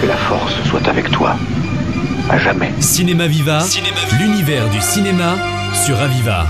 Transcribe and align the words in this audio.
Que 0.00 0.06
la 0.06 0.16
force 0.16 0.52
soit 0.64 0.86
avec 0.86 1.10
toi. 1.10 1.34
À 2.28 2.38
jamais. 2.38 2.70
Cinéma 2.78 3.26
Viva, 3.26 3.64
l'univers 4.20 4.68
du 4.68 4.78
cinéma 4.82 5.36
sur 5.86 5.98
Aviva. 5.98 6.46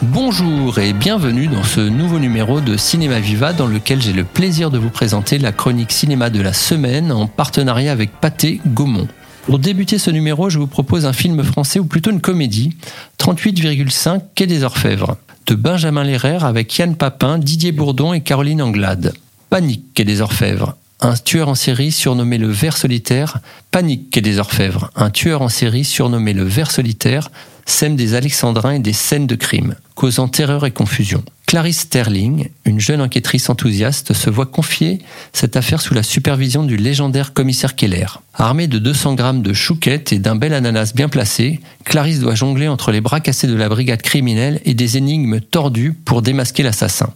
Bonjour 0.00 0.78
et 0.78 0.94
bienvenue 0.94 1.48
dans 1.48 1.62
ce 1.62 1.80
nouveau 1.80 2.18
numéro 2.18 2.62
de 2.62 2.78
Cinéma 2.78 3.20
Viva 3.20 3.52
dans 3.52 3.66
lequel 3.66 4.00
j'ai 4.00 4.14
le 4.14 4.24
plaisir 4.24 4.70
de 4.70 4.78
vous 4.78 4.88
présenter 4.88 5.36
la 5.36 5.52
chronique 5.52 5.92
cinéma 5.92 6.30
de 6.30 6.40
la 6.40 6.54
semaine 6.54 7.12
en 7.12 7.26
partenariat 7.26 7.92
avec 7.92 8.12
Pathé 8.18 8.62
Gaumont. 8.66 9.08
Pour 9.44 9.58
débuter 9.58 9.98
ce 9.98 10.10
numéro, 10.10 10.48
je 10.48 10.58
vous 10.58 10.66
propose 10.66 11.04
un 11.04 11.12
film 11.12 11.44
français 11.44 11.78
ou 11.78 11.84
plutôt 11.84 12.10
une 12.10 12.22
comédie, 12.22 12.74
38,5 13.18 14.22
Quai 14.34 14.46
des 14.46 14.64
Orfèvres, 14.64 15.18
de 15.46 15.54
Benjamin 15.54 16.04
Lerrer 16.04 16.38
avec 16.40 16.74
Yann 16.78 16.96
Papin, 16.96 17.36
Didier 17.36 17.72
Bourdon 17.72 18.14
et 18.14 18.22
Caroline 18.22 18.62
Anglade. 18.62 19.12
Panique 19.56 19.94
Quai 19.94 20.04
des 20.04 20.20
Orfèvres, 20.20 20.76
un 21.00 21.14
tueur 21.14 21.48
en 21.48 21.54
série 21.54 21.90
surnommé 21.90 22.36
le 22.36 22.48
ver 22.48 22.76
solitaire, 22.76 23.38
Panique 23.70 24.10
Quai 24.10 24.20
des 24.20 24.38
Orfèvres, 24.38 24.90
un 24.96 25.08
tueur 25.08 25.40
en 25.40 25.48
série 25.48 25.82
surnommé 25.82 26.34
le 26.34 26.44
ver 26.44 26.70
solitaire, 26.70 27.30
sème 27.64 27.96
des 27.96 28.12
alexandrins 28.12 28.74
et 28.74 28.80
des 28.80 28.92
scènes 28.92 29.26
de 29.26 29.34
crime, 29.34 29.74
causant 29.94 30.28
terreur 30.28 30.66
et 30.66 30.72
confusion. 30.72 31.24
Clarice 31.56 31.78
Sterling, 31.78 32.50
une 32.66 32.80
jeune 32.80 33.00
enquêtrice 33.00 33.48
enthousiaste, 33.48 34.12
se 34.12 34.28
voit 34.28 34.44
confier 34.44 34.98
cette 35.32 35.56
affaire 35.56 35.80
sous 35.80 35.94
la 35.94 36.02
supervision 36.02 36.64
du 36.64 36.76
légendaire 36.76 37.32
commissaire 37.32 37.74
Keller. 37.74 38.04
Armée 38.34 38.66
de 38.66 38.78
200 38.78 39.14
grammes 39.14 39.40
de 39.40 39.54
chouquettes 39.54 40.12
et 40.12 40.18
d'un 40.18 40.36
bel 40.36 40.52
ananas 40.52 40.92
bien 40.94 41.08
placé, 41.08 41.60
Clarisse 41.86 42.20
doit 42.20 42.34
jongler 42.34 42.68
entre 42.68 42.92
les 42.92 43.00
bras 43.00 43.20
cassés 43.20 43.46
de 43.46 43.54
la 43.54 43.70
brigade 43.70 44.02
criminelle 44.02 44.60
et 44.66 44.74
des 44.74 44.98
énigmes 44.98 45.40
tordues 45.40 45.94
pour 45.94 46.20
démasquer 46.20 46.62
l'assassin. 46.62 47.08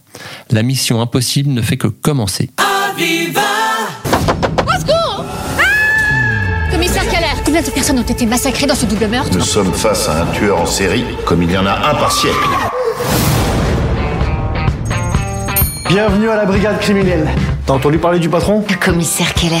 La 0.49 0.63
mission 0.63 1.01
impossible 1.01 1.51
ne 1.51 1.61
fait 1.61 1.77
que 1.77 1.85
commencer. 1.85 2.49
Commissaire 6.71 7.07
Keller, 7.11 7.43
combien 7.45 7.61
de 7.61 7.69
personnes 7.69 7.99
ont 7.99 8.01
été 8.01 8.25
massacrées 8.25 8.65
dans 8.65 8.73
ce 8.73 8.87
double 8.87 9.05
meurtre? 9.05 9.37
Nous 9.37 9.41
sommes 9.41 9.71
face 9.71 10.09
à 10.09 10.23
un 10.23 10.25
tueur 10.31 10.59
en 10.59 10.65
série, 10.65 11.05
comme 11.25 11.43
il 11.43 11.51
y 11.51 11.57
en 11.59 11.67
a 11.67 11.91
un 11.91 11.93
par 11.93 12.11
siècle. 12.11 12.47
Bienvenue 15.93 16.29
à 16.29 16.37
la 16.37 16.45
brigade 16.45 16.79
criminelle. 16.79 17.27
T'as 17.65 17.73
entendu 17.73 17.97
parler 17.97 18.17
du 18.17 18.29
patron? 18.29 18.63
Le 18.69 18.75
commissaire 18.77 19.33
Keller. 19.33 19.57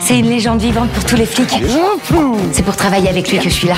C'est 0.00 0.18
une 0.18 0.30
légende 0.30 0.58
vivante 0.58 0.88
pour 0.88 1.04
tous 1.04 1.14
les 1.14 1.26
flics. 1.26 1.54
C'est 2.52 2.62
pour 2.62 2.74
travailler 2.74 3.10
avec 3.10 3.30
lui 3.30 3.36
que 3.36 3.44
je 3.44 3.50
suis 3.50 3.68
là. 3.68 3.74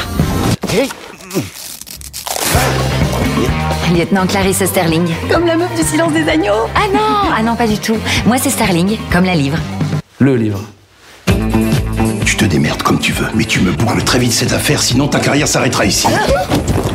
Lieutenant 3.92 4.24
Clarisse 4.28 4.64
Sterling. 4.66 5.08
Comme 5.28 5.46
la 5.46 5.56
meuf 5.56 5.74
du 5.74 5.82
silence 5.82 6.12
des 6.12 6.28
agneaux 6.28 6.68
Ah 6.76 6.86
non 6.94 7.30
Ah 7.36 7.42
non, 7.42 7.56
pas 7.56 7.66
du 7.66 7.78
tout. 7.78 7.96
Moi, 8.24 8.36
c'est 8.38 8.50
Sterling, 8.50 8.98
comme 9.12 9.24
la 9.24 9.34
livre. 9.34 9.58
Le 10.20 10.36
livre. 10.36 10.60
Te 12.46 12.50
démerdes 12.52 12.84
comme 12.84 13.00
tu 13.00 13.10
veux, 13.10 13.26
mais 13.34 13.44
tu 13.44 13.58
me 13.58 13.72
boucles 13.72 14.04
très 14.04 14.20
vite 14.20 14.30
cette 14.32 14.52
affaire, 14.52 14.80
sinon 14.80 15.08
ta 15.08 15.18
carrière 15.18 15.48
s'arrêtera 15.48 15.84
ici. 15.84 16.06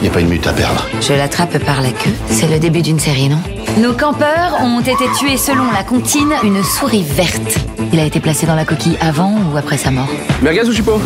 Y 0.02 0.08
a 0.08 0.10
pas 0.10 0.22
une 0.22 0.30
minute 0.30 0.48
à 0.48 0.54
perdre. 0.54 0.88
Je 1.02 1.12
l'attrape 1.12 1.58
par 1.66 1.82
la 1.82 1.90
queue. 1.90 2.14
C'est 2.30 2.48
le 2.48 2.58
début 2.58 2.82
d'une 2.82 3.02
série, 3.02 3.28
non? 3.28 3.40
Nos 3.78 3.92
campeurs 3.92 4.62
ont 4.62 4.80
été 4.80 5.04
tués 5.20 5.36
selon 5.36 5.70
la 5.74 5.84
comptine 5.84 6.32
une 6.44 6.64
souris 6.64 7.04
verte. 7.04 7.60
Il 7.92 8.00
a 8.00 8.06
été 8.06 8.22
placé 8.22 8.46
dans 8.46 8.56
la 8.56 8.64
coquille 8.64 8.98
avant 9.02 9.34
ou 9.54 9.58
après 9.58 9.76
sa 9.78 9.92
mort? 9.92 10.08
Merguez 10.42 10.70
ou 10.70 10.72
chipot 10.72 11.02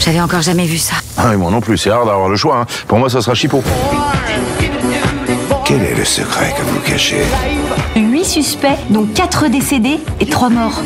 J'avais 0.00 0.20
encore 0.20 0.42
jamais 0.42 0.66
vu 0.66 0.78
ça. 0.78 0.96
Ah, 1.16 1.32
et 1.32 1.36
moi 1.36 1.52
non 1.52 1.60
plus, 1.60 1.78
c'est 1.78 1.92
rare 1.92 2.06
d'avoir 2.06 2.28
le 2.28 2.34
choix. 2.34 2.56
hein. 2.58 2.66
Pour 2.88 2.98
moi, 2.98 3.08
ça 3.08 3.22
sera 3.22 3.36
chipot. 3.36 3.62
Quel 5.64 5.80
est 5.84 5.94
le 5.94 6.04
secret 6.04 6.52
que 6.58 6.62
vous 6.62 6.80
cachez? 6.80 7.22
8 7.94 8.24
suspects, 8.24 8.80
dont 8.90 9.06
4 9.14 9.46
décédés 9.46 10.00
et 10.18 10.26
3 10.26 10.50
morts. 10.50 10.82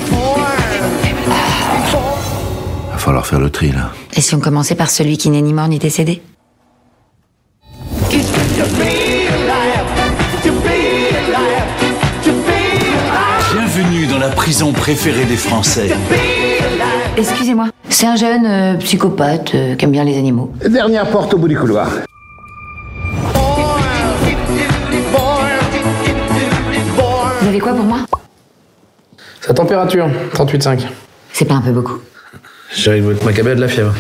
Va 3.09 3.13
falloir 3.13 3.27
faire 3.27 3.41
le 3.41 3.49
tri, 3.49 3.73
là. 3.73 3.91
Et 4.13 4.21
si 4.21 4.35
on 4.35 4.39
commençait 4.39 4.75
par 4.75 4.91
celui 4.91 5.17
qui 5.17 5.31
n'est 5.31 5.41
ni 5.41 5.55
mort 5.55 5.67
ni 5.67 5.79
décédé 5.79 6.21
Bienvenue 13.51 14.07
dans 14.09 14.19
la 14.19 14.29
prison 14.29 14.73
préférée 14.73 15.25
des 15.25 15.39
Français. 15.39 15.89
Excusez-moi. 17.17 17.69
C'est 17.89 18.05
un 18.05 18.17
jeune 18.17 18.45
euh, 18.45 18.75
psychopathe 18.75 19.55
euh, 19.55 19.75
qui 19.75 19.87
aime 19.87 19.91
bien 19.91 20.05
les 20.05 20.19
animaux. 20.19 20.53
Dernière 20.69 21.09
porte 21.09 21.33
au 21.33 21.39
bout 21.39 21.49
du 21.49 21.57
couloir. 21.57 21.89
Vous 27.41 27.49
avez 27.49 27.59
quoi 27.59 27.73
pour 27.73 27.87
moi? 27.87 28.01
Sa 29.41 29.55
température, 29.55 30.11
38,5. 30.35 30.83
C'est 31.33 31.47
pas 31.47 31.55
un 31.55 31.63
peu 31.63 31.73
beaucoup? 31.73 32.01
J'arrive 32.77 33.05
votre 33.05 33.25
macabé 33.25 33.55
de 33.55 33.61
la 33.61 33.69
fièvre. 33.69 33.95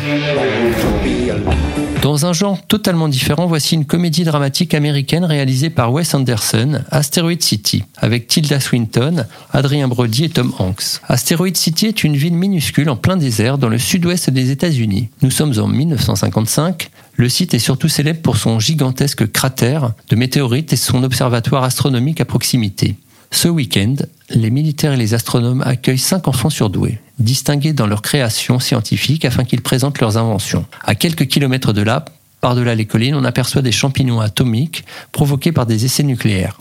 Dans 2.02 2.26
un 2.26 2.32
genre 2.32 2.64
totalement 2.66 3.08
différent, 3.08 3.46
voici 3.46 3.74
une 3.74 3.84
comédie 3.84 4.24
dramatique 4.24 4.72
américaine 4.72 5.24
réalisée 5.24 5.68
par 5.68 5.92
Wes 5.92 6.14
Anderson, 6.14 6.82
Asteroid 6.90 7.40
City, 7.40 7.82
avec 7.96 8.28
Tilda 8.28 8.60
Swinton, 8.60 9.26
Adrien 9.52 9.88
Brody 9.88 10.24
et 10.24 10.28
Tom 10.28 10.52
Hanks. 10.58 11.00
Asteroid 11.08 11.54
City 11.54 11.86
est 11.86 12.04
une 12.04 12.16
ville 12.16 12.34
minuscule 12.34 12.88
en 12.88 12.96
plein 12.96 13.16
désert 13.16 13.58
dans 13.58 13.68
le 13.68 13.78
sud-ouest 13.78 14.30
des 14.30 14.50
États-Unis. 14.50 15.08
Nous 15.22 15.30
sommes 15.30 15.58
en 15.58 15.66
1955. 15.66 16.90
Le 17.16 17.28
site 17.28 17.54
est 17.54 17.58
surtout 17.58 17.88
célèbre 17.88 18.22
pour 18.22 18.36
son 18.36 18.60
gigantesque 18.60 19.30
cratère 19.32 19.92
de 20.08 20.16
météorites 20.16 20.72
et 20.72 20.76
son 20.76 21.02
observatoire 21.02 21.64
astronomique 21.64 22.20
à 22.20 22.24
proximité. 22.24 22.94
Ce 23.30 23.48
week-end, 23.48 23.94
les 24.30 24.50
militaires 24.50 24.94
et 24.94 24.96
les 24.96 25.14
astronomes 25.14 25.62
accueillent 25.62 25.98
cinq 25.98 26.28
enfants 26.28 26.50
surdoués, 26.50 26.98
distingués 27.18 27.72
dans 27.72 27.86
leur 27.86 28.02
création 28.02 28.58
scientifique 28.58 29.24
afin 29.24 29.44
qu'ils 29.44 29.62
présentent 29.62 30.00
leurs 30.00 30.16
inventions. 30.16 30.64
À 30.84 30.94
quelques 30.94 31.26
kilomètres 31.26 31.72
de 31.72 31.82
là, 31.82 32.04
par-delà 32.40 32.74
les 32.74 32.86
collines, 32.86 33.14
on 33.14 33.24
aperçoit 33.24 33.62
des 33.62 33.72
champignons 33.72 34.20
atomiques 34.20 34.84
provoqués 35.12 35.52
par 35.52 35.66
des 35.66 35.84
essais 35.84 36.02
nucléaires. 36.02 36.56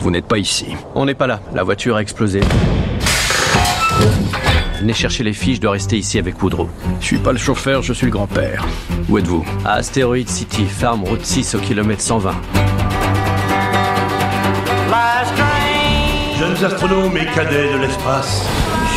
Vous 0.00 0.10
n'êtes 0.10 0.26
pas 0.26 0.38
ici. 0.38 0.66
On 0.94 1.06
n'est 1.06 1.14
pas 1.14 1.26
là. 1.26 1.40
La 1.54 1.62
voiture 1.62 1.96
a 1.96 2.02
explosé. 2.02 2.40
Venez 4.78 4.92
chercher 4.92 5.24
les 5.24 5.32
filles, 5.32 5.56
je 5.56 5.60
dois 5.60 5.72
rester 5.72 5.96
ici 5.96 6.18
avec 6.18 6.42
Woodrow. 6.42 6.68
Je 7.00 7.06
suis 7.06 7.18
pas 7.18 7.32
le 7.32 7.38
chauffeur, 7.38 7.82
je 7.82 7.92
suis 7.92 8.06
le 8.06 8.12
grand-père. 8.12 8.66
Où 9.08 9.18
êtes-vous? 9.18 9.44
À 9.64 9.74
Asteroid 9.74 10.26
City, 10.26 10.64
ferme 10.66 11.04
route 11.04 11.24
6 11.24 11.54
au 11.54 11.58
kilomètre 11.58 12.02
120. 12.02 12.34
Jeunes 16.38 16.64
astronomes 16.64 17.16
et 17.16 17.26
cadets 17.26 17.72
de 17.72 17.78
l'espace. 17.78 18.44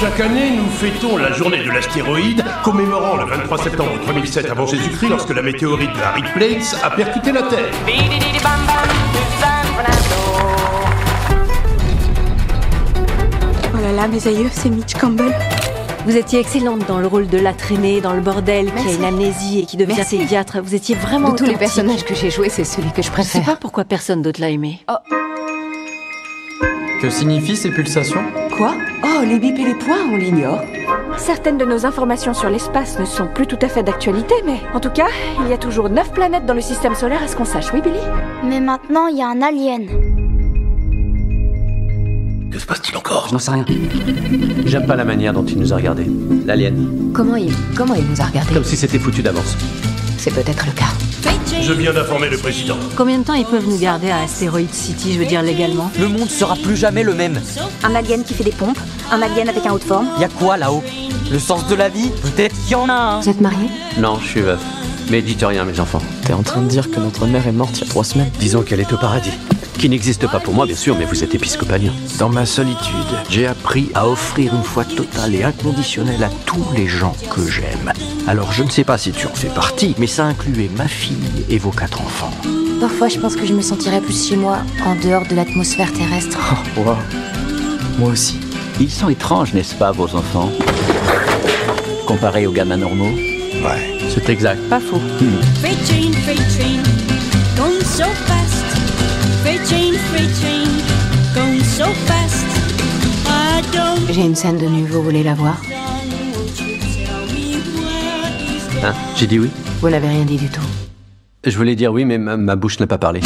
Chaque 0.02 0.20
année, 0.20 0.52
nous 0.58 0.70
fêtons 0.70 1.18
la 1.18 1.32
journée 1.32 1.64
de 1.64 1.72
l'astéroïde, 1.72 2.44
commémorant 2.64 3.16
le 3.16 3.26
23 3.26 3.58
septembre 3.60 3.92
3007 4.04 4.50
avant 4.50 4.66
Jésus-Christ 4.66 5.10
lorsque 5.10 5.30
la 5.30 5.42
météorite 5.42 5.94
de 5.94 6.02
Harry 6.02 6.24
Plates 6.34 6.76
a 6.84 6.90
percuté 6.90 7.32
la 7.32 7.44
Terre. 7.44 7.70
Oh 13.74 13.78
là 13.82 13.92
là, 13.92 14.08
mes 14.08 14.28
aïeux, 14.28 14.50
c'est 14.52 14.70
Mitch 14.70 14.94
Campbell. 14.96 15.34
Vous 16.08 16.16
étiez 16.16 16.40
excellente 16.40 16.88
dans 16.88 17.00
le 17.00 17.08
rôle 17.08 17.28
de 17.28 17.38
la 17.38 17.52
traînée 17.52 18.00
dans 18.00 18.14
le 18.14 18.22
bordel, 18.22 18.72
qui 18.74 18.88
a 18.88 18.94
une 18.94 19.04
amnésie 19.04 19.60
et 19.60 19.66
qui 19.66 19.76
devient 19.76 19.94
Merci. 19.98 20.18
pédiatre. 20.18 20.62
Vous 20.64 20.74
étiez 20.74 20.96
vraiment 20.96 21.32
De 21.32 21.36
tous 21.36 21.44
les 21.44 21.58
personnages 21.58 22.06
que 22.06 22.16
j'ai 22.16 22.30
joués, 22.32 22.48
c'est 22.48 22.64
celui 22.64 22.92
que 22.92 23.02
je 23.02 23.08
Je 23.08 23.08
sais 23.08 23.12
préfère. 23.12 23.44
pas 23.44 23.56
pourquoi 23.58 23.84
personne 23.84 24.22
d'autre 24.22 24.40
l'a 24.40 24.50
aimé. 24.50 24.80
Que 27.02 27.10
signifient 27.10 27.58
ces 27.58 27.72
pulsations? 27.72 28.24
Quoi? 28.56 28.74
Oh, 29.04 29.22
les 29.26 29.38
bips 29.38 29.60
et 29.60 29.66
les 29.66 29.76
points, 29.76 30.00
on 30.10 30.16
l'ignore. 30.16 30.62
Certaines 31.18 31.58
de 31.58 31.66
nos 31.66 31.86
informations 31.86 32.34
sur 32.34 32.50
l'espace 32.50 32.98
ne 33.00 33.06
sont 33.06 33.28
plus 33.28 33.46
tout 33.46 33.60
à 33.62 33.68
fait 33.68 33.84
d'actualité, 33.84 34.34
mais 34.46 34.62
en 34.74 34.80
tout 34.80 34.90
cas, 34.92 35.08
il 35.42 35.50
y 35.50 35.54
a 35.54 35.58
toujours 35.58 35.90
neuf 35.90 36.10
planètes 36.14 36.46
dans 36.46 36.54
le 36.54 36.62
système 36.62 36.96
solaire, 36.96 37.22
à 37.22 37.28
ce 37.28 37.36
qu'on 37.36 37.44
sache, 37.44 37.74
oui, 37.74 37.82
Billy? 37.82 38.00
Mais 38.46 38.62
maintenant, 38.62 39.08
il 39.08 39.18
y 39.18 39.22
a 39.22 39.28
un 39.28 39.42
alien. 39.42 39.88
Que 42.58 42.62
se 42.62 42.66
passe-t-il 42.66 42.98
encore? 42.98 43.28
Je 43.28 43.34
n'en 43.34 43.40
sais 43.40 43.52
rien. 43.52 43.66
J'aime 44.66 44.88
pas 44.88 44.96
la 44.96 45.06
manière 45.06 45.32
dont 45.32 45.46
il 45.46 45.60
nous 45.60 45.74
a 45.74 45.76
regardés. 45.76 46.10
L'alien. 46.44 47.12
Comment 47.14 47.36
il, 47.36 47.54
comment 47.76 47.94
il 47.94 48.04
nous 48.04 48.20
a 48.20 48.24
regardés? 48.26 48.52
Comme 48.52 48.64
si 48.64 48.76
c'était 48.76 48.98
foutu 48.98 49.22
d'avance. 49.22 49.56
C'est 50.18 50.34
peut-être 50.34 50.66
le 50.66 50.72
cas. 50.72 50.88
Je 51.62 51.72
viens 51.72 51.94
d'informer 51.94 52.30
le 52.30 52.38
président. 52.40 52.76
Combien 52.96 53.20
de 53.20 53.24
temps 53.26 53.36
ils 53.36 53.46
peuvent 53.46 53.68
nous 53.70 53.78
garder 53.78 54.10
à 54.10 54.22
Asteroid 54.24 54.62
City, 54.72 55.14
je 55.14 55.20
veux 55.20 55.28
dire 55.28 55.44
légalement? 55.44 55.92
Le 56.00 56.08
monde 56.08 56.32
sera 56.32 56.56
plus 56.56 56.76
jamais 56.76 57.04
le 57.04 57.14
même. 57.14 57.40
Un 57.84 57.94
alien 57.94 58.24
qui 58.24 58.34
fait 58.34 58.44
des 58.44 58.50
pompes, 58.50 58.80
un 59.12 59.22
alien 59.22 59.48
avec 59.50 59.64
un 59.68 59.74
haut 59.74 59.78
de 59.78 59.84
forme. 59.84 60.08
Y 60.20 60.24
a 60.24 60.30
quoi 60.30 60.58
là-haut? 60.58 60.84
Le 61.32 61.38
sens 61.38 61.68
de 61.68 61.76
la 61.76 61.90
vie? 61.90 62.10
Peut-être 62.24 62.56
qu'il 62.64 62.72
y 62.72 62.76
en 62.76 62.90
a 62.90 62.94
un. 62.94 63.20
Vous 63.20 63.30
êtes 63.30 63.40
mariés 63.40 63.70
Non, 64.00 64.18
je 64.20 64.28
suis 64.30 64.42
veuf. 64.42 64.62
Mais 65.12 65.22
dites 65.22 65.44
rien, 65.44 65.64
mes 65.64 65.80
enfants. 65.80 66.02
T'es 66.26 66.34
en 66.34 66.42
train 66.42 66.64
de 66.64 66.68
dire 66.68 66.90
que 66.90 67.00
notre 67.00 67.28
mère 67.28 67.46
est 67.46 67.52
morte 67.52 67.78
il 67.78 67.82
y 67.82 67.88
a 67.88 67.90
trois 67.90 68.04
semaines 68.04 68.32
Disons 68.40 68.64
qu'elle 68.64 68.80
est 68.80 68.92
au 68.92 68.98
paradis. 68.98 69.34
Qui 69.78 69.90
n'existe 69.90 70.28
pas 70.28 70.40
pour 70.40 70.56
moi, 70.56 70.66
bien 70.66 70.76
sûr, 70.76 70.98
mais 70.98 71.06
vous 71.06 71.24
êtes 71.24 71.36
épiscopalien. 71.36 71.92
Dans 72.18 72.30
ma 72.30 72.48
solitude, 72.48 72.96
j'ai 73.30 73.46
appris 73.46 73.92
à 73.94 74.08
offrir 74.08 74.56
une 74.56 74.64
foi 74.64 74.84
totale 74.84 75.36
et 75.36 75.44
inconditionnelle 75.44 76.24
à 76.24 76.30
tous 76.48 76.66
les 76.76 76.88
gens 76.88 77.16
que 77.30 77.48
j'aime. 77.48 77.94
Alors 78.28 78.52
je 78.52 78.64
ne 78.64 78.72
sais 78.72 78.84
pas 78.84 78.98
si 78.98 79.12
tu 79.12 79.28
en 79.28 79.36
fais 79.36 79.50
partie, 79.50 79.94
mais 80.00 80.08
ça 80.08 80.26
incluait 80.26 80.72
ma 80.76 80.88
fille 80.88 81.46
et 81.48 81.60
vos 81.60 81.70
quatre 81.70 82.02
enfants. 82.02 82.32
Parfois, 82.82 83.08
je 83.08 83.20
pense 83.20 83.36
que 83.36 83.46
je 83.46 83.54
me 83.54 83.62
sentirais 83.62 84.02
plus 84.02 84.30
chez 84.30 84.36
moi, 84.36 84.58
en 84.84 84.96
dehors 84.96 85.28
de 85.28 85.36
l'atmosphère 85.36 85.94
terrestre. 85.94 86.40
Oh, 86.76 86.82
wow. 86.82 86.96
Moi 88.00 88.10
aussi. 88.10 88.40
Ils 88.80 88.92
sont 88.92 89.10
étranges, 89.10 89.54
n'est-ce 89.54 89.76
pas, 89.76 89.92
vos 89.92 90.16
enfants? 90.16 90.52
Comparés 92.08 92.48
aux 92.48 92.52
gamins 92.52 92.78
normaux? 92.78 93.14
Ouais, 93.64 93.98
c'est 94.10 94.28
exact. 94.30 94.60
Pas 94.70 94.80
faux. 94.80 95.02
Freight 95.62 95.78
J'ai 104.10 104.22
une 104.22 104.36
scène 104.36 104.58
de 104.58 104.66
nu, 104.66 104.86
vous 104.86 105.04
voulez 105.04 105.24
la 105.24 105.34
voir 105.34 105.62
Hein 108.84 108.94
J'ai 109.16 109.28
dit 109.28 109.40
oui 109.40 109.50
Vous 109.82 109.90
n'avez 109.90 110.08
rien 110.08 110.24
dit 110.24 110.38
du 110.38 110.48
tout. 110.50 110.62
Je 111.44 111.58
voulais 111.58 111.76
dire 111.76 111.92
oui, 111.92 112.06
mais 112.06 112.18
ma, 112.18 112.38
ma 112.38 112.56
bouche 112.56 112.80
n'a 112.80 112.88
pas 112.88 112.98
parlé. 112.98 113.22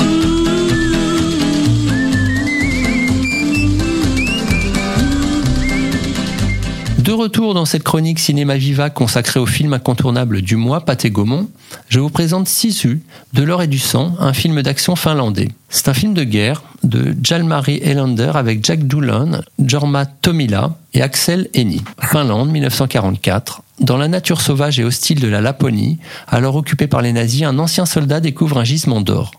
De 7.00 7.12
retour 7.12 7.54
dans 7.54 7.66
cette 7.66 7.84
chronique 7.84 8.20
Cinéma 8.20 8.58
Viva 8.58 8.90
consacrée 8.90 9.40
au 9.40 9.46
film 9.46 9.74
incontournable 9.74 10.42
du 10.42 10.56
mois, 10.56 10.82
Pâté 10.82 11.10
Gaumont, 11.10 11.50
je 11.92 12.00
vous 12.00 12.10
présente 12.10 12.48
Sisu, 12.48 13.02
De 13.34 13.44
l'or 13.44 13.62
et 13.62 13.68
du 13.68 13.78
sang, 13.78 14.16
un 14.18 14.32
film 14.32 14.62
d'action 14.62 14.96
finlandais. 14.96 15.50
C'est 15.68 15.90
un 15.90 15.94
film 15.94 16.14
de 16.14 16.24
guerre 16.24 16.64
de 16.84 17.14
Jalmari 17.22 17.82
Elander 17.84 18.32
avec 18.34 18.64
Jack 18.64 18.88
Doolan, 18.88 19.42
Jorma 19.60 20.06
Tomila 20.06 20.78
et 20.94 21.02
Axel 21.02 21.50
Henny. 21.54 21.84
Finlande, 22.00 22.50
1944. 22.50 23.62
Dans 23.82 23.98
la 23.98 24.08
nature 24.08 24.40
sauvage 24.40 24.80
et 24.80 24.86
hostile 24.86 25.20
de 25.20 25.28
la 25.28 25.42
Laponie, 25.42 26.00
alors 26.30 26.56
occupée 26.56 26.88
par 26.88 27.02
les 27.02 27.12
nazis, 27.12 27.44
un 27.44 27.60
ancien 27.60 27.86
soldat 27.86 28.22
découvre 28.22 28.58
un 28.58 28.64
gisement 28.64 29.02
d'or. 29.02 29.34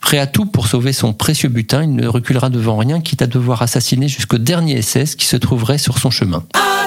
Prêt 0.00 0.18
à 0.18 0.26
tout 0.26 0.46
pour 0.46 0.66
sauver 0.66 0.92
son 0.92 1.12
précieux 1.12 1.48
butin, 1.48 1.84
il 1.84 1.94
ne 1.94 2.08
reculera 2.08 2.50
devant 2.50 2.76
rien, 2.76 3.00
quitte 3.00 3.22
à 3.22 3.28
devoir 3.28 3.62
assassiner 3.62 4.08
jusqu'au 4.08 4.38
dernier 4.38 4.82
SS 4.82 5.14
qui 5.14 5.26
se 5.26 5.36
trouverait 5.36 5.78
sur 5.78 5.98
son 5.98 6.10
chemin. 6.10 6.42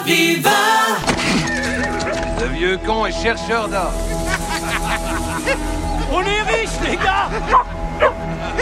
Viva 0.05 0.49
Le 2.41 2.59
vieux 2.59 2.77
con 2.85 3.05
est 3.05 3.13
chercheur 3.13 3.69
d'or. 3.69 3.93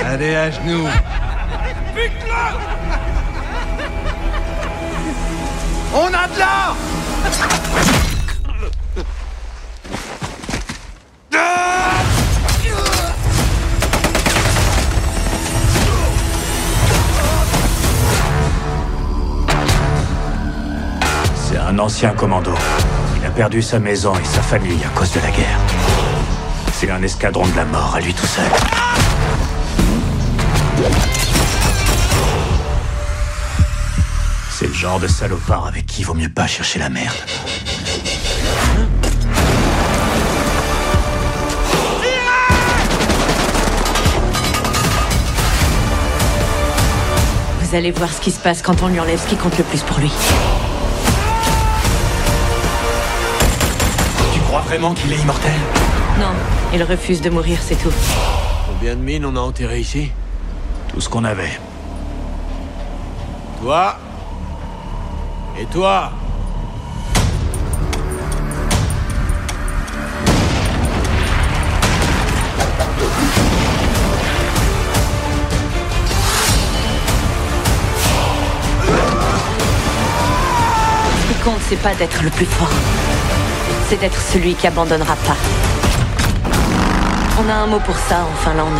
Allez 0.06 0.36
à 0.36 0.52
genoux. 0.52 0.88
Bute-le 1.94 2.32
On 5.94 6.08
a 6.08 6.28
de 6.28 6.40
l'or 6.40 6.76
C'est 21.36 21.58
un 21.58 21.80
ancien 21.80 22.12
commando. 22.12 22.54
Il 23.18 23.26
a 23.26 23.30
perdu 23.30 23.62
sa 23.62 23.80
maison 23.80 24.14
et 24.16 24.24
sa 24.26 24.42
famille 24.42 24.84
à 24.86 24.90
cause 24.98 25.12
de 25.14 25.20
la 25.22 25.32
guerre. 25.32 26.05
C'est 26.86 26.92
un 26.92 27.02
escadron 27.02 27.48
de 27.48 27.56
la 27.56 27.66
mort 27.66 27.96
à 27.96 28.00
lui 28.00 28.14
tout 28.14 28.28
seul. 28.28 28.46
C'est 34.52 34.68
le 34.68 34.74
genre 34.74 35.00
de 35.00 35.08
salopard 35.08 35.66
avec 35.66 35.88
qui 35.88 36.02
il 36.02 36.06
vaut 36.06 36.14
mieux 36.14 36.30
pas 36.30 36.46
chercher 36.46 36.78
la 36.78 36.90
merde. 36.90 37.16
Vous 47.62 47.76
allez 47.76 47.90
voir 47.90 48.14
ce 48.14 48.22
qui 48.22 48.30
se 48.30 48.40
passe 48.40 48.62
quand 48.62 48.84
on 48.84 48.90
lui 48.90 49.00
enlève 49.00 49.20
ce 49.20 49.26
qui 49.28 49.38
compte 49.38 49.58
le 49.58 49.64
plus 49.64 49.82
pour 49.82 49.98
lui. 49.98 50.12
Tu 54.36 54.40
crois 54.42 54.62
vraiment 54.62 54.94
qu'il 54.94 55.12
est 55.12 55.18
immortel? 55.18 55.52
Non, 56.20 56.32
il 56.74 56.82
refuse 56.84 57.22
de 57.22 57.30
mourir, 57.30 57.58
c'est 57.62 57.76
tout. 57.76 57.92
Combien 58.68 58.96
de 58.96 59.02
mines 59.02 59.26
on 59.26 59.36
a 59.36 59.40
enterrées 59.40 59.80
ici 59.82 60.12
Tout 60.88 61.02
ce 61.02 61.10
qu'on 61.10 61.26
avait. 61.26 61.60
Toi 63.62 63.98
Et 65.60 65.66
toi 65.66 66.12
Ce 81.20 81.28
qui 81.28 81.44
compte, 81.44 81.60
c'est 81.68 81.76
pas 81.82 81.94
d'être 81.96 82.24
le 82.24 82.30
plus 82.30 82.46
fort. 82.46 82.70
C'est 83.90 84.00
d'être 84.00 84.22
celui 84.22 84.56
qui 84.56 84.68
abandonnera 84.68 85.16
pas. 85.18 85.75
On 87.38 87.50
a 87.50 87.54
un 87.54 87.68
mot 87.68 87.80
pour 87.86 87.98
ça 87.98 88.24
en 88.24 88.36
Finlande. 88.38 88.80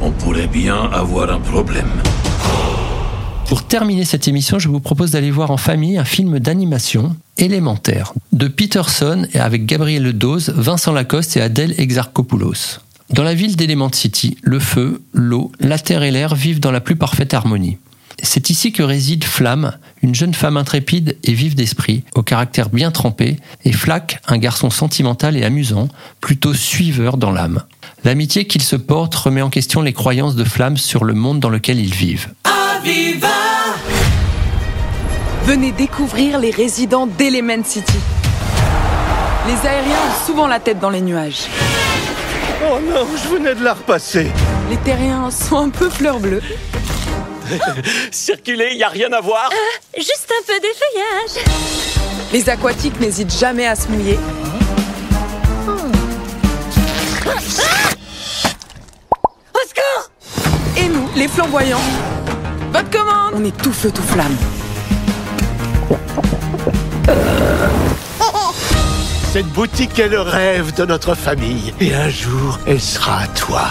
On 0.00 0.12
pourrait 0.12 0.46
bien 0.46 0.76
avoir 0.92 1.32
un 1.32 1.40
problème. 1.40 1.90
Pour 3.48 3.64
terminer 3.64 4.04
cette 4.04 4.28
émission, 4.28 4.60
je 4.60 4.68
vous 4.68 4.78
propose 4.78 5.10
d'aller 5.10 5.32
voir 5.32 5.50
en 5.50 5.56
famille 5.56 5.98
un 5.98 6.04
film 6.04 6.38
d'animation, 6.38 7.16
Élémentaire, 7.36 8.12
de 8.32 8.46
Peterson 8.46 9.26
et 9.32 9.40
avec 9.40 9.66
Gabriel 9.66 10.12
Dose, 10.12 10.52
Vincent 10.56 10.92
Lacoste 10.92 11.36
et 11.36 11.40
Adèle 11.40 11.74
Exarchopoulos. 11.78 12.78
Dans 13.10 13.24
la 13.24 13.34
ville 13.34 13.56
d'Element 13.56 13.90
City, 13.92 14.36
le 14.42 14.60
feu, 14.60 15.02
l'eau, 15.12 15.50
la 15.58 15.80
terre 15.80 16.04
et 16.04 16.12
l'air 16.12 16.36
vivent 16.36 16.60
dans 16.60 16.72
la 16.72 16.80
plus 16.80 16.96
parfaite 16.96 17.34
harmonie. 17.34 17.78
C'est 18.22 18.50
ici 18.50 18.72
que 18.72 18.82
réside 18.82 19.24
Flamme, 19.24 19.76
une 20.02 20.14
jeune 20.14 20.34
femme 20.34 20.56
intrépide 20.56 21.16
et 21.22 21.32
vive 21.32 21.54
d'esprit, 21.54 22.04
au 22.14 22.22
caractère 22.22 22.70
bien 22.70 22.90
trempé, 22.90 23.36
et 23.64 23.72
Flack, 23.72 24.20
un 24.26 24.38
garçon 24.38 24.70
sentimental 24.70 25.36
et 25.36 25.44
amusant, 25.44 25.88
plutôt 26.20 26.54
suiveur 26.54 27.18
dans 27.18 27.30
l'âme. 27.30 27.62
L'amitié 28.04 28.46
qu'ils 28.46 28.62
se 28.62 28.76
portent 28.76 29.14
remet 29.14 29.42
en 29.42 29.50
question 29.50 29.82
les 29.82 29.92
croyances 29.92 30.34
de 30.34 30.44
Flamme 30.44 30.76
sur 30.76 31.04
le 31.04 31.14
monde 31.14 31.40
dans 31.40 31.50
lequel 31.50 31.78
ils 31.78 31.94
vivent. 31.94 32.28
Viva 32.82 33.28
Venez 35.44 35.72
découvrir 35.72 36.38
les 36.40 36.50
résidents 36.50 37.06
d'Element 37.06 37.62
City. 37.64 37.98
Les 39.46 39.68
aériens 39.68 39.94
ont 39.94 40.26
souvent 40.26 40.46
la 40.48 40.58
tête 40.58 40.80
dans 40.80 40.90
les 40.90 41.00
nuages. 41.00 41.46
Oh 42.68 42.78
non, 42.80 43.06
je 43.22 43.28
venais 43.28 43.54
de 43.54 43.62
la 43.62 43.74
repasser. 43.74 44.26
Les 44.70 44.76
terriens 44.78 45.30
sont 45.30 45.58
un 45.58 45.68
peu 45.68 45.88
fleurs 45.88 46.18
bleues. 46.18 46.42
Circuler, 48.10 48.74
y 48.74 48.82
a 48.84 48.88
rien 48.88 49.12
à 49.12 49.20
voir 49.20 49.50
Euh, 49.52 49.98
juste 50.00 50.28
un 50.30 50.44
peu 50.46 50.54
d'effeuillage. 50.60 51.44
Les 52.32 52.48
aquatiques 52.48 52.98
n'hésitent 53.00 53.36
jamais 53.38 53.66
à 53.66 53.74
se 53.76 53.88
mouiller. 53.88 54.18
Au 59.54 59.58
secours 59.68 60.10
Et 60.76 60.88
nous, 60.88 61.08
les 61.16 61.28
flamboyants 61.28 61.78
Votre 62.72 62.90
commande 62.90 63.34
On 63.34 63.44
est 63.44 63.56
tout 63.62 63.72
feu, 63.72 63.90
tout 63.90 64.02
flamme. 64.02 64.36
Cette 69.32 69.46
boutique 69.48 69.98
est 69.98 70.08
le 70.08 70.20
rêve 70.20 70.74
de 70.74 70.84
notre 70.86 71.14
famille. 71.14 71.74
Et 71.80 71.94
un 71.94 72.08
jour, 72.08 72.58
elle 72.66 72.80
sera 72.80 73.20
à 73.22 73.26
toi. 73.28 73.62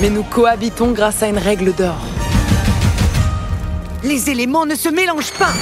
Mais 0.00 0.10
nous 0.10 0.24
cohabitons 0.24 0.90
grâce 0.92 1.22
à 1.22 1.26
une 1.26 1.38
règle 1.38 1.72
d'or. 1.74 1.96
Les 4.04 4.28
éléments 4.30 4.66
ne 4.66 4.74
se 4.74 4.88
mélangent 4.88 5.32
pas 5.32 5.52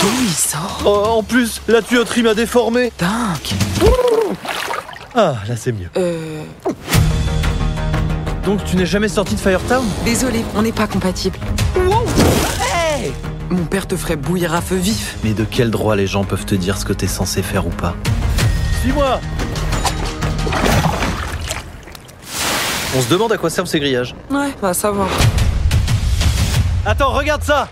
D'où 0.00 0.08
il 0.22 0.30
sort 0.32 0.80
Oh, 0.84 1.18
en 1.18 1.22
plus, 1.22 1.60
la 1.66 1.82
tuyauterie 1.82 2.22
m'a 2.22 2.34
déformé. 2.34 2.92
Dingue 2.98 3.58
Ah, 5.14 5.34
là 5.48 5.56
c'est 5.56 5.72
mieux. 5.72 5.88
Euh... 5.96 6.42
Donc 8.44 8.64
tu 8.64 8.76
n'es 8.76 8.86
jamais 8.86 9.08
sorti 9.08 9.34
de 9.34 9.40
Firetown? 9.40 9.84
Désolé, 10.04 10.44
on 10.54 10.62
n'est 10.62 10.72
pas 10.72 10.86
compatibles. 10.86 11.38
Hey 11.76 13.12
Mon 13.50 13.64
père 13.64 13.86
te 13.88 13.96
ferait 13.96 14.16
bouillir 14.16 14.54
à 14.54 14.60
feu 14.60 14.76
vif. 14.76 15.16
Mais 15.24 15.32
de 15.34 15.44
quel 15.44 15.70
droit 15.70 15.96
les 15.96 16.06
gens 16.06 16.24
peuvent 16.24 16.46
te 16.46 16.54
dire 16.54 16.78
ce 16.78 16.84
que 16.84 16.92
t'es 16.92 17.08
censé 17.08 17.42
faire 17.42 17.66
ou 17.66 17.70
pas? 17.70 17.94
Suis-moi 18.82 19.20
On 22.96 23.02
se 23.02 23.08
demande 23.08 23.32
à 23.32 23.36
quoi 23.36 23.50
servent 23.50 23.68
ces 23.68 23.80
grillages. 23.80 24.14
Ouais, 24.30 24.48
va 24.62 24.72
savoir. 24.74 25.08
Attends, 26.86 27.12
regarde 27.12 27.42
ça 27.42 27.68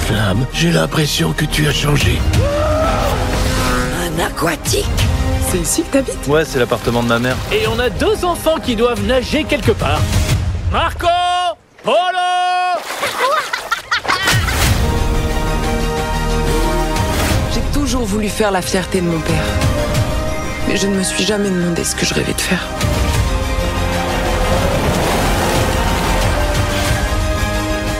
Flamme, 0.00 0.46
j'ai 0.52 0.70
l'impression 0.70 1.32
que 1.32 1.44
tu 1.44 1.66
as 1.68 1.72
changé. 1.72 2.18
Un 4.04 4.18
aquatique 4.24 4.86
C'est 5.50 5.58
ici 5.58 5.82
que 5.82 5.92
t'habites? 5.92 6.26
Ouais, 6.28 6.44
c'est 6.44 6.58
l'appartement 6.58 7.02
de 7.02 7.08
ma 7.08 7.18
mère. 7.18 7.36
Et 7.52 7.66
on 7.66 7.78
a 7.78 7.88
deux 7.88 8.24
enfants 8.24 8.58
qui 8.62 8.76
doivent 8.76 9.02
nager 9.04 9.44
quelque 9.44 9.72
part. 9.72 10.00
Marco 10.70 11.06
Polo 11.82 11.94
voulu 18.12 18.28
faire 18.28 18.50
la 18.50 18.60
fierté 18.60 19.00
de 19.00 19.06
mon 19.06 19.18
père. 19.20 19.44
Mais 20.68 20.76
je 20.76 20.86
ne 20.86 20.94
me 20.94 21.02
suis 21.02 21.24
jamais 21.24 21.48
demandé 21.48 21.82
ce 21.82 21.96
que 21.96 22.04
je 22.04 22.12
rêvais 22.12 22.34
de 22.34 22.40
faire. 22.40 22.68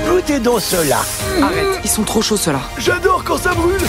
Goûtez 0.07 0.39
donc 0.39 0.61
cela. 0.61 1.01
Arrête, 1.41 1.81
ils 1.83 1.89
sont 1.89 2.03
trop 2.03 2.21
chauds 2.21 2.37
ceux-là. 2.37 2.61
J'adore 2.77 3.25
quand 3.25 3.39
ça 3.39 3.55
brûle. 3.55 3.81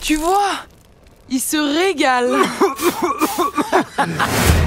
Tu 0.00 0.16
vois 0.16 0.54
Ils 1.30 1.38
se 1.38 1.56
régalent. 1.56 2.44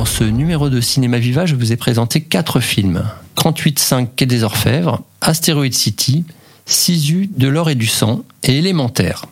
Dans 0.00 0.06
ce 0.06 0.24
numéro 0.24 0.70
de 0.70 0.80
Cinéma 0.80 1.18
Viva, 1.18 1.44
je 1.44 1.54
vous 1.54 1.72
ai 1.72 1.76
présenté 1.76 2.22
quatre 2.22 2.60
films 2.60 3.04
38.5 3.36 4.08
Quai 4.16 4.24
des 4.24 4.44
Orfèvres, 4.44 5.02
Astéroïde 5.20 5.74
City, 5.74 6.24
Sisu, 6.64 7.28
De 7.36 7.48
l'or 7.48 7.68
et 7.68 7.74
du 7.74 7.86
sang 7.86 8.22
et 8.42 8.56
Élémentaire. 8.56 9.26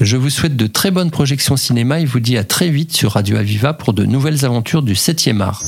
Je 0.00 0.16
vous 0.16 0.30
souhaite 0.30 0.54
de 0.54 0.68
très 0.68 0.92
bonnes 0.92 1.10
projections 1.10 1.56
cinéma 1.56 1.98
et 1.98 2.04
vous 2.04 2.20
dis 2.20 2.38
à 2.38 2.44
très 2.44 2.68
vite 2.68 2.96
sur 2.96 3.14
Radio 3.14 3.38
Aviva 3.38 3.72
pour 3.72 3.92
de 3.92 4.04
nouvelles 4.04 4.44
aventures 4.44 4.82
du 4.82 4.94
7e 4.94 5.40
art. 5.40 5.64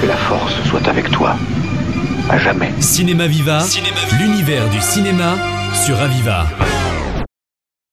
Que 0.00 0.06
la 0.08 0.16
force 0.16 0.54
soit 0.64 0.88
avec 0.88 1.08
toi. 1.12 1.36
À 2.30 2.36
jamais. 2.36 2.72
Cinéma 2.80 3.28
Viva, 3.28 3.64
l'univers 4.18 4.68
du 4.70 4.80
cinéma 4.80 5.36
sur 5.86 6.00
Aviva. 6.00 6.48